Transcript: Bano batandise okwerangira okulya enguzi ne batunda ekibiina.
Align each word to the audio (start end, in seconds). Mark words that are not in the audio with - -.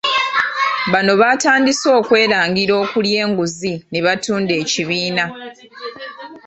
Bano 0.91 1.11
batandise 1.21 1.87
okwerangira 1.99 2.73
okulya 2.83 3.17
enguzi 3.25 3.73
ne 3.91 3.99
batunda 4.05 4.53
ekibiina. 4.61 5.25